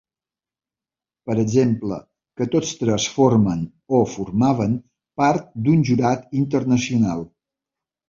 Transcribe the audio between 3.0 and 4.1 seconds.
formen, o